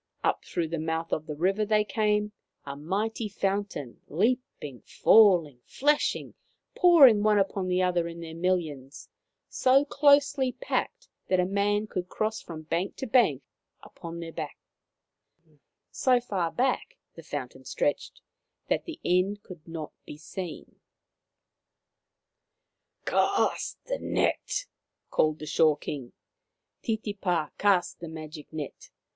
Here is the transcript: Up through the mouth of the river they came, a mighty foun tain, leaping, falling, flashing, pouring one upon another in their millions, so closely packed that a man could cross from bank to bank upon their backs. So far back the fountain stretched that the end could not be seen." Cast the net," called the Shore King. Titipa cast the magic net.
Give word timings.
Up 0.23 0.43
through 0.43 0.69
the 0.69 0.79
mouth 0.79 1.11
of 1.11 1.27
the 1.27 1.35
river 1.35 1.63
they 1.63 1.83
came, 1.85 2.31
a 2.65 2.75
mighty 2.75 3.29
foun 3.29 3.65
tain, 3.65 4.01
leaping, 4.07 4.81
falling, 4.81 5.61
flashing, 5.67 6.33
pouring 6.73 7.21
one 7.21 7.37
upon 7.37 7.69
another 7.71 8.07
in 8.07 8.19
their 8.19 8.33
millions, 8.33 9.09
so 9.47 9.85
closely 9.85 10.53
packed 10.53 11.07
that 11.27 11.39
a 11.39 11.45
man 11.45 11.85
could 11.85 12.09
cross 12.09 12.41
from 12.41 12.63
bank 12.63 12.95
to 12.95 13.05
bank 13.05 13.43
upon 13.83 14.19
their 14.19 14.31
backs. 14.33 14.73
So 15.91 16.19
far 16.19 16.51
back 16.51 16.97
the 17.13 17.21
fountain 17.21 17.63
stretched 17.63 18.21
that 18.69 18.85
the 18.85 18.99
end 19.05 19.43
could 19.43 19.67
not 19.67 19.93
be 20.07 20.17
seen." 20.17 20.77
Cast 23.05 23.77
the 23.85 23.99
net," 23.99 24.65
called 25.11 25.37
the 25.37 25.45
Shore 25.45 25.77
King. 25.77 26.11
Titipa 26.81 27.51
cast 27.59 27.99
the 27.99 28.09
magic 28.09 28.51
net. 28.51 28.89